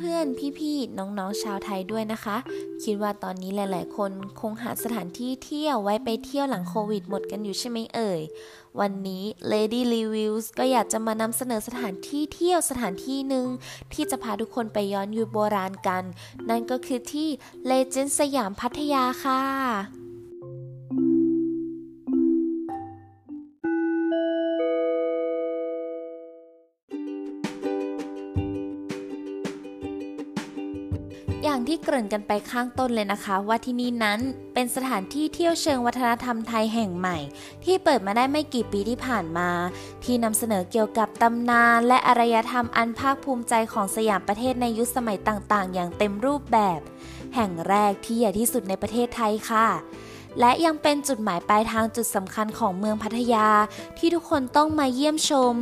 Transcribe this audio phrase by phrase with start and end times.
[0.00, 2.36] เพื่อนๆ พี่ๆ น้องๆ ชาวไทยด้วยนะคะ
[2.84, 8.20] คิดว่าตอนนี้หลายๆ คนคงหาสถานที่เที่ยวไว้ไปเที่ยวหลังโควิดหมดกันอยู่ใช่ไหมเอ่ย
[8.80, 13.46] วันนี้ Lady Reviews ก็อยากจะมานำเสนอสถานที่เที่ยวสถานที่หนึ่ง
[13.92, 16.04] ที่จะพาทุกคนไปย้อนยุคโบราณกัน
[16.48, 17.28] นั่นก็คือที่
[17.70, 20.01] Legend สยามพัทยาค่ะ
[31.44, 34.20] อย่างที่เกริ่นกันไปข้างต้นเลยนะคะ ว่าที่นี่นั้น
[34.54, 37.18] เป็นสถานที่เที่ยวเชิงวัฒนธรรมไทยแห่งใหม่
[37.64, 39.50] ที่เปิดมาได้ไม่กี่ปีที่ผ่านมา
[40.04, 46.80] ที่นำเสนอเกี่ยวกับตำนาน และอารยธรรมอันภาคภูมิใจของสยามประเทศในยุคสมัยต่างๆ อย่างเต็มรูปแบบ
[47.34, 49.66] แห่งแรกที่ใหญ่ที่สุดในประเทศไทยค่ะ
[50.40, 53.48] และยังเป็นจุดหมายปลายทางจุดสำคัญของเมืองพัทยา
[53.98, 55.54] ที่ทุกคนต้องมาเยี่ยมชม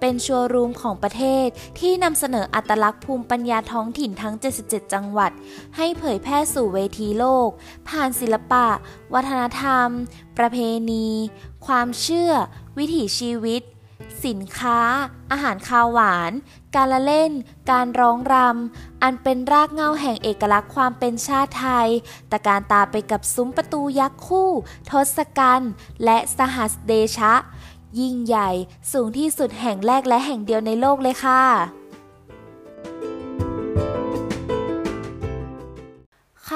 [0.00, 1.46] เป็นชัวร์รูมของประเทศ
[1.78, 5.30] ที่นำเสนออัตลักษณ์ภูมิปัญญาท้องถิ่นทั้ง 77 จังหวัด
[5.76, 7.48] ให้เผยแพร่สู่เวทีโลก
[7.88, 8.66] ผ่านศิลปะ
[9.14, 9.88] วัฒนธรรม
[10.38, 10.58] ประเพ
[10.90, 11.08] ณี
[11.66, 12.32] ความเชื่อ
[12.78, 13.62] วิถีชีวิต
[14.24, 14.80] สินค้า
[15.30, 16.32] อาหารคาวหวาน
[16.74, 17.32] การละเล่น
[17.70, 21.88] การร้องรำ อันเป็นรากเหง้าแห่งเอกลักษณ์ความเป็นชาติไทย
[22.28, 24.50] แต่การตาไปกับซุ้มประตูยักษ์คู่
[24.90, 25.72] ทศกัณฐ์
[26.04, 27.34] และสหัสเดชะ
[27.98, 28.50] ยิ่งใหญ่
[28.92, 31.42] สูงที่สุดแห่งแรกและแห่งเดียวในโลกเลยค่ะ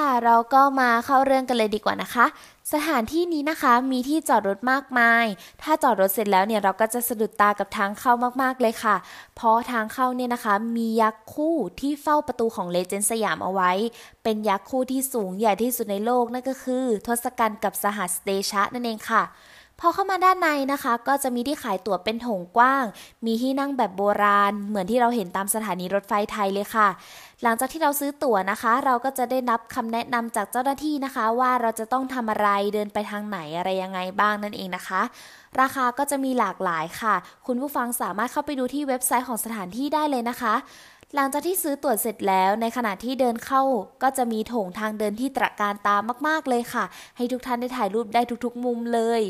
[0.01, 2.25] ค่ะ เราก็มาเข้าเรื่องกันเลยดีกว่านะคะ
[2.73, 5.25] สถานที่นี้นะคะมีที่จอดรถมากมาย
[5.61, 8.95] ถ้าจอดรถเสร็จแล้วเนี่ยเราก็จะสะดุดตากับทางเข้ามากๆเลยค่ะ
[9.35, 13.71] เพราะทางเข้าเนี่ยนะคะ มียักษ์คู่ที่เฝ้าประตูของเลเจนด์สยามเอาไว้
[14.23, 19.23] เป็นยักษ์คู่ที่สูงใหญ่ที่สุดในโลกนั่นก็คือ ทศกัณฐ์กับสหัสเดชะนั่นเองค่ะ
[19.83, 22.83] พอเข้ามาด้านในนะคะ ก็จะมีที่ขายตั๋วเป็นโถงกว้าง
[23.25, 26.87] มีที่นั่งแบบโบราณ เหมือนที่เราเห็นตามสถานีรถไฟไทยเลยค่ะ
[27.43, 35.01] หลังจากที่เราซื้อตั๋วนะคะ เราก็จะได้รับคำแนะนำจากเจ้าหน้าที่นะคะ ว่าเราจะต้องทำอะไรเดินไปทางไหนอะไรยังไงบ้างนั่นเองนะคะ
[35.61, 37.15] ราคาก็จะมีหลากหลายค่ะ
[37.47, 40.53] คุณผู้ฟังสามารถเข้าไปดูที่เว็บไซต์ของสถานที่ได้เลยนะคะ
[41.15, 43.61] หลังจากที่ซื้อตั๋วเสร็จแล้วในขณะที่เดินเข้า
[44.03, 45.95] ก็จะมีโถงทางเดินที่ตระการตา
[46.27, 46.85] มากๆเลยค่ะ
[47.17, 49.23] ให้ทุกท่านได้ถ่ายรูปได้ทุกๆมุมเลย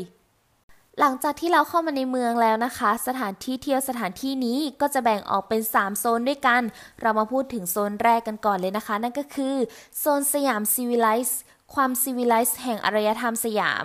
[1.00, 6.62] หลังจากที่เราเข้ามาในเมืองแล้วนะคะ สถานที่เที่ยวสถานที่นี้ก็จะแบ่งออกเป็น 3 โซนด้วยกัน
[7.00, 9.54] เรามาพูดถึงโซนแรกกันก่อนเลยนะคะ นั่นก็คือ
[9.98, 11.40] โซนสยามซีวิไลซ์
[11.74, 13.84] ความซีวิไลซ์แห่งอารยธรรมสยาม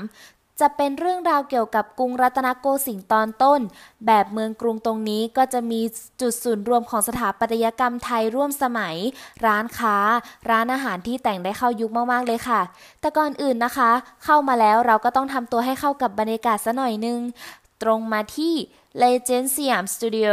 [0.62, 3.60] จะเป็นเรื่องราวเกี่ยวกับกรุงรัตนโกสินทร์ตอนต้น
[4.06, 5.82] แบบเมืองกรุงตรงนี้ก็จะมี
[6.22, 8.96] จุดศูนย์รวมของสถาปัตยกรรมไทยร่วมสมัย
[9.46, 9.98] ร้านค้า
[10.50, 12.62] ร้านอาหารที่แต่งได้เข้ายุคมาก ๆ เลยค่ะ
[13.02, 13.92] แต่ก่อนอื่นนะคะ
[14.24, 17.20] เข้ามาแล้วเราก็ต้องทำตัวให้เข้ากับบรรยากาศซะหน่อยนึง
[17.82, 18.54] ตรงมาที่
[19.02, 20.30] Legend สยามสตูดิโอ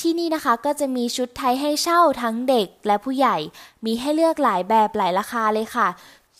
[0.00, 3.36] ที่นี่นะคะก็จะมีชุดไทยให้เช่าทั้งเด็กและผู้ใหญ่
[3.84, 5.88] มีให้เลือกหลายแบบหลายราคาเลยค่ะ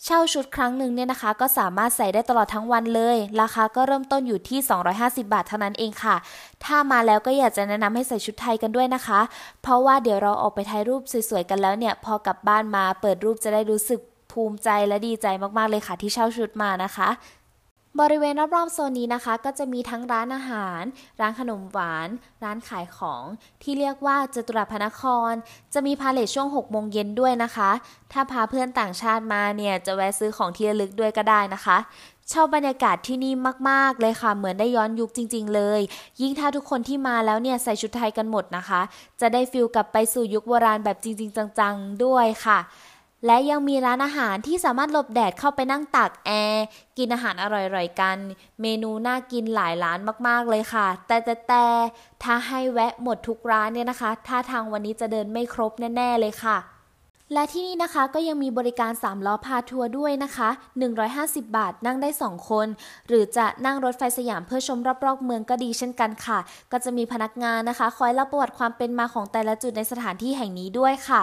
[0.07, 4.59] เช่าชุดครั้งหนึ่งเนี่ยนะคะ ก็สามารถใส่ได้ตลอดทั้งวันเลย ราคาก็เริ่มต้นอยู่ที่
[4.95, 6.15] 250 บาทเท่านั้นเองค่ะ
[6.65, 9.19] ถ้ามาแล้วก็อยากจะแนะนำให้ใส่ชุดไทยกันด้วยนะคะ
[9.61, 13.99] เพราะว่าเดี๋ยวเราออกไปถ่ายรูปสวยๆกันแล้วเนี่ย พอกลับบ้านมาเปิดรูปจะได้รู้สึก
[14.31, 15.27] ภูมิใจและดีใจ
[15.57, 17.09] มากๆเลยค่ะที่เช่าชุดมานะคะ
[18.01, 20.83] บริเวณรอบๆโซนนี้นะคะ ก็จะมีทั้งร้านอาหาร
[21.21, 22.09] ร้านขนมหวาน
[22.43, 23.23] ร้านขายของ
[23.63, 25.31] ที่เรียกว่าจตุรพนคร
[25.73, 27.71] จะมีพาเลทช่วง6โมงเย็นด้วยนะคะ
[28.11, 31.77] ถ้าพาเพื่อนต่างชาติมาเนี่ยจะแวะซื้อของที่ระลึกด้วยก็ได้นะคะ
[32.31, 33.33] ชอบบรรยากาศที่นี่
[33.69, 35.81] มาก ๆ เลยค่ะ เหมือนได้ย้อนยุคจริง ๆ เลย
[36.21, 38.81] ยิ่งถ้าทุกคนที่มาแล้วเนี่ยใส่ชุดไทยกันหมดนะคะ
[39.21, 42.59] จะได้ฟิลกลับไปสู่ยุคโบราณแบบจริง ๆ จัง ๆ ด้วยค่ะ
[43.25, 46.63] และยังมีร้านอาหารที่สามารถหลบแดดเข้าไปนั่งตากแอร์
[46.97, 48.17] กินอาหารอร่อยๆกัน
[48.61, 51.65] เมนูน่ากินหลายร้านมากๆเลยค่ะ แต่แต่แต่
[52.23, 56.57] ถ้าให้แวะหมดทุกร้านเนี่ยนะคะถ้าทางวันนี้จะเดินไม่ครบแน่ ๆเลยค่ะ
[57.33, 60.49] และที่นี่นะคะก็ยังมีบริการ 3 ล้อพาทัวร์ด้วยนะคะ
[61.03, 62.67] 150 บาทนั่งได้ 2 คน
[63.07, 66.39] หรือจะนั่งรถไฟสยามเพื่อชมรอบๆเมืองก็ดีเช่นกันค่ะ
[66.71, 71.21] ก็จะมีพนักงานนะคะ คอยเล่าประวัติความเป็นมาของแต่ละจุดในสถานที่แห่งนี้ด้วยค่ะ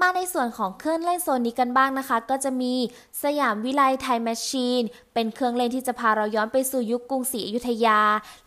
[0.00, 2.74] มาในส่วนของเครื่องเล่นโซนนี้กันบ้างนะคะ ก็จะมี
[3.22, 4.82] สยามวิไลไทยแมชชีน
[5.14, 8.00] เป็นเครื่องเล่นที่จะพาเราย้อนไปสู่ยุคกรุงศรีอยุธยา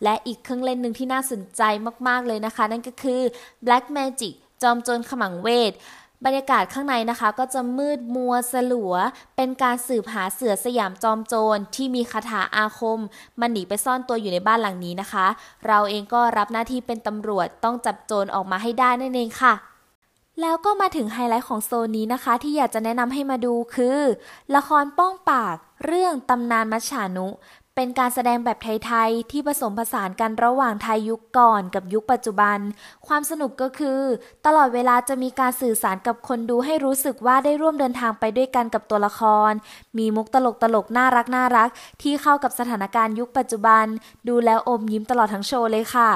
[0.04, 1.62] และอีกเครื่องเล่นหนึ่งที่น่าสนใจ
[2.08, 3.20] มากๆเลยนะคะ นั่นก็คือ
[3.66, 5.72] Black Magic จอมโจรขมังเวท
[6.24, 8.94] บรรยากาศข้างในนะคะก็จะมืดมัวสลัว
[9.36, 13.00] เป็นการสืบหาเสือสยามจอมโจรที่มีคาถาอาคม
[13.40, 15.26] มันหนีไปซ่อนตัวอยู่ในบ้านหลังนี้นะคะ
[15.66, 19.54] เราเองก็รับหน้าที่เป็นตำรวจต้องจับโจรออกมาให้ได้นั่นเองค่ะ
[20.40, 23.98] แล้วก็มาถึงไฮไลท์ของโซนนี้นะคะ ที่อยากจะแนะนำให้มาดูคือ
[24.56, 32.58] ละครป้องปาก เรื่องตำนานมัจฉานุเเป็นการแสดงแบบไทยๆ ที่ผสมผสานกันระหว่างไทยยุคก่อนกับยุคปัจจุบัน
[33.06, 34.00] ความสนุกก็คือ
[34.46, 39.20] ตลอดเวลาจะมีการสื่อสารกับคนดูให้รู้สึกว่าได้ร่วมเดินทางไปด้วยกันกับตัวละค
[39.50, 39.52] ร
[39.98, 41.68] มีมุกตลกตลกน่ารักน่ารัก
[42.02, 43.84] ที่เข้ากับสถานการณ์ยุคปัจจุบัน
[44.28, 46.10] ดูแล้วอมยิ้มตลอดทั้งโชว์เลยค่ะ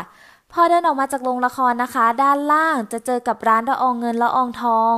[0.52, 4.94] พอเดินออกมาจากโรงละครนะคะ ด้านล่างจะเจอกับร้านละอองเงินละอองทอง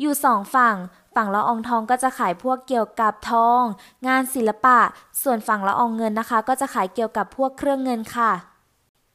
[0.00, 0.76] อยู่สองฝั่ง
[1.14, 3.62] ฝั่งละอองทองก็จะขายพวกเกี่ยวกับทอง
[4.06, 4.78] งานศิลปะ
[5.22, 8.32] ส่วนฝั่งละอองเงินนะคะ ก็จะขายเกี่ยวกับพวกเครื่องเงินค่ะ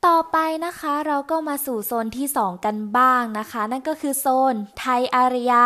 [0.08, 5.66] ต่อไปนะคะเราก็มาสู่โซนที่ 2 กันบ้างนะคะ นั่นก็คือโซนไทยอารยา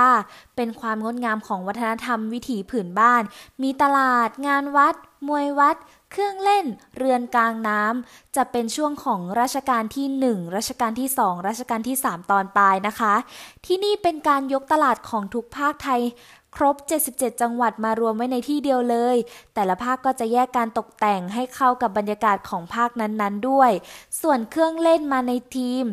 [0.55, 3.21] เป็นความงดงามของวัฒนธรรมวิถีผืนบ้าน
[3.63, 4.95] มีตลาด งานวัด
[5.27, 5.75] มวยวัด
[6.15, 6.65] เครื่องเล่น
[6.97, 13.13] เรือนกลางน้ำจะเป็นช่วงของรัชกาลที่ 1 รัชกาลที่ 2 รัชกาลที่ 3 ตอนปลายนะคะ
[13.65, 16.01] ที่นี่เป็นการยกตลาดของทุกภาคไทย
[16.55, 16.75] ครบ
[17.09, 19.17] 77 จังหวัดมารวมไว้ในที่เดียวเลย
[19.53, 23.71] แต่ละภาคก็จะแยกการตกแต่งให้เข้ากับบรรยากาศของภาคนั้นๆด้วย
[24.21, 25.85] ส่วนเครื่องเล่นมาในทีม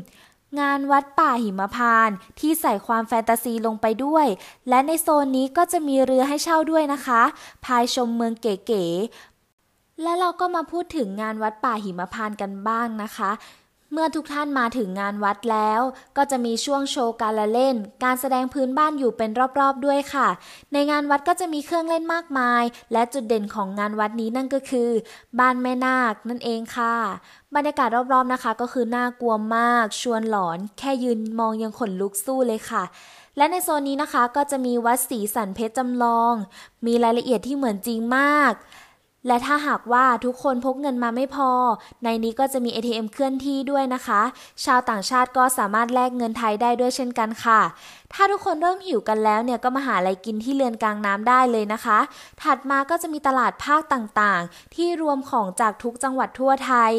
[0.61, 4.26] งานวัดป่าหิมพานที่ใส่ความแฟนตาซีลงไปด้วย
[4.69, 7.22] และในโซนนี้ก็จะมีเรือให้เช่าด้วยนะคะ
[7.64, 8.84] พายชมเมืองเก๋
[10.02, 13.31] และเราก็มาพูดถึงงานวัดป่าหิมพานกันบ้างนะคะ
[13.93, 15.81] เมื่อทุกท่านมาถึงงานวัดแล้ว
[16.17, 20.29] ก็จะมีช่วงโชว์การละเล่น การแสดงพื้นบ้านอยู่เป็นรอบๆด้วยค่ะ
[20.73, 22.62] ในงานวัดก็จะมีเครื่องเล่นมากมาย
[22.93, 24.91] และจุดเด่นของงานวัดนี้นั่นก็คือ
[25.41, 26.96] บ้านแม่นาคนั่นเองค่ะ
[27.55, 32.85] บรรยากาศรอบๆนะคะ ก็คือน่ากลัวมาก ชวนหลอน แค่ยืนมองยังขนลุกสู้เลยค่ะ
[33.37, 36.35] และในโซนนี้นะคะก็จะมีวัดศรีสันเพชรจำลอง
[36.87, 38.53] มีรายละเอียดที่เหมือนจริงมาก
[39.26, 41.50] และถ้าหากว่าทุกคนพกเงินมาไม่พอ
[42.05, 44.20] ในนี้ก็จะมี ATM เคลื่อนที่ด้วยนะคะ
[44.64, 47.61] ชาวต่างชาติก็สามารถแลกเงินไทยได้ด้วยเช่นกันค่ะ
[48.12, 51.99] ถ้าทุกคนเริ่มหิวกันแล้วเนี่ยก็มาหาอะไรกินที่เรือนกลางน้ำได้เลยนะคะ
[52.43, 56.93] ถัดมาก็จะมีตลาดภาคต่างๆ ที่รวมของจากทุกจังหวัดทั่วไทย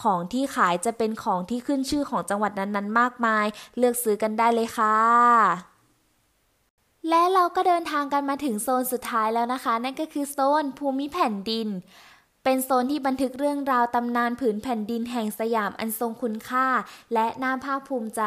[0.00, 3.46] ของที่ขายจะเป็นของที่ขึ้นชื่อของจังหวัดนั้นๆ มากมาย
[3.78, 5.67] เลือกซื้อกันได้เลยค่ะ
[7.08, 11.68] และเราก็เดินทางกันมาถึงโซนสุดท้ายแล้วนะคะ นั่นก็คือโซนภูมิแผ่นดิน
[12.44, 16.66] เป็นโซนที่บันทึกเรื่องราวตำนานผืนแผ่นดินแห่งสยามอันทรงคุณค่า
[17.14, 18.22] และน่าภาคภูมิใจ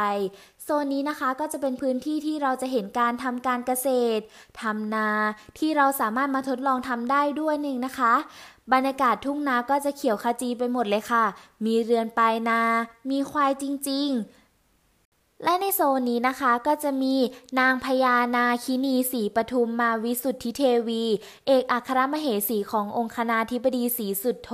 [0.63, 3.88] โซนนี้นะคะก็จะเป็นพื้นที่ที่เราจะเห็นการทำการเกษ
[4.18, 4.24] ตร
[4.62, 5.10] ทำนา
[5.57, 8.13] ที่เราสามารถมาทดลองทำได้ด้วยหนึ่งนะคะ
[8.74, 11.25] บรรยากาศทุ่งนาก็จะเขียวขจีไปหมดเลยค่ะ
[11.66, 12.62] มีเรือนปลายนา
[13.10, 14.40] มีควายจริง ๆ
[15.43, 17.15] และในโซนนี้นะคะก็จะมี
[17.59, 21.03] นางพญานาคินีศรีปทุมมาวิสุทธิเทวี
[21.47, 24.51] เอกอัครมเหสีขององค์คณาธิบดีศรีสุดโท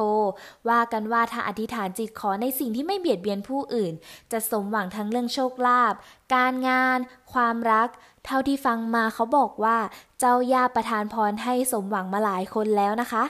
[0.69, 3.93] ว่ากันว่าถ้าอธิษฐานจิตขอในสิ่งที่ไม่เบียดเบียนผู้อื่น
[4.31, 5.93] จะสมหวังทั้งเรื่องโชคลาภ
[6.33, 6.99] การงาน
[7.33, 7.89] ความรัก
[8.25, 9.77] เท่าที่ฟังมาเขาบอกว่า
[10.19, 13.23] เจ้าย่าประทานพรให้สมหวังมาหลายคนแล้วนะคะ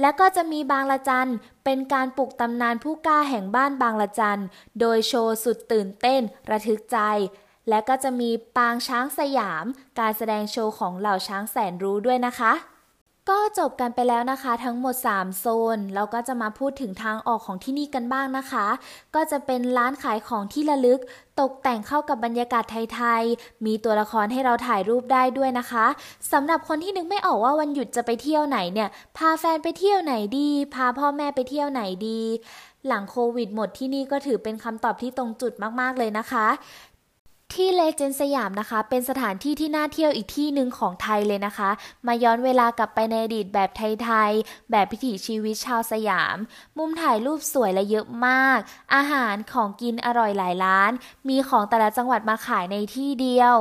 [0.00, 1.30] และก็จะมีบางละจัน
[1.64, 4.42] เป็นการปลุกตำนานผู้กล้าแห่งบ้านบางละจัน
[4.80, 6.98] โดยโชว์สุดตื่นเต้น ระทึกใจ
[7.68, 9.64] และก็จะมีปางช้างสยาม
[9.98, 12.52] การแสดงโชว์ของเหล่าช้างแสนรู้ด้วยนะคะ
[13.30, 18.66] ก็จบกันไปแล้วนะคะทั้งหมด 3 โซน เราก็จะมาพูดถึงทางออกของที่นี่กันบ้างนะคะ
[19.14, 21.00] ก็จะเป็นร้านขายของที่ระลึก
[21.40, 25.86] ตกแต่งเข้ากับบรรยากาศไทยๆ มีตัวละครให้เราถ่ายรูปได้ด้วยนะคะ
[26.32, 32.20] สำหรับคนที่นึกไม่ออกว่าวันหยุดจะไปเที่ยวไหนเนี่ย พาแฟนไปเที่ยวไหนดี พาพ่อแม่ไปเที่ยวไหนดี
[32.86, 36.46] หลังโควิดหมดที่นี่ก็ถือเป็นคำตอบที่ตรงจุดมากๆเลยนะคะ
[37.56, 41.70] ที่ Legend Siam นะคะ เป็นสถานที่ที่น่าเที่ยวอีกที่หนึ่งของไทยเลยนะคะ
[42.06, 46.36] มาย้อนเวลากลับไปในอดีตแบบไทยๆ แบบวิถีชีวิตชาวสยาม
[46.78, 48.58] มุมถ่ายรูปสวยและเยอะมาก
[48.94, 50.90] อาหารของกินอร่อยหลายร้าน
[51.28, 53.54] มีของแต่ละจังหวัดมาขายในที่เดียว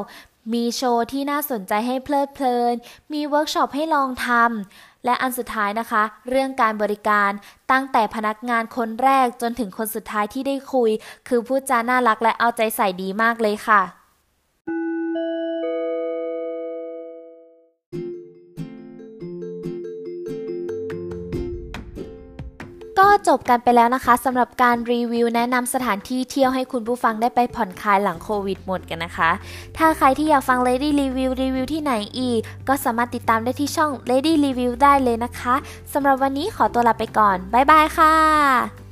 [0.54, 2.74] มีโชว์ที่น่าสนใจให้เพลิดเพลิน
[3.14, 7.32] มีเวิร์กช็อปให้ลองทำ และอันสุดท้ายนะคะ เรื่องการบริการ
[7.72, 10.90] ตั้งแต่พนักงานคนแรกจนถึงคนสุดท้ายที่ได้คุย
[11.28, 14.03] คือพูดจาน่ารักและเอาใจใส่ดีมากเลยค่ะ
[23.28, 29.30] จบกันไปแล้วนะคะสำหรับการรีวิวแนะนำสถานที่เที่ยวให้คุณผู้ฟังได้ไปผ่อนคลายหลังโควิดหมดกันนะคะ
[29.78, 35.56] ถ้าใครที่อยากฟัง Lady Review รีวิวที่ไหนอีก ก็สามารถติดตามได้ที่ช่อง Lady Review ได้เลยนะคะ
[35.94, 38.83] สำหรับวันนี้ขอตัวลาไปก่อน บ๊ายบายค่ะ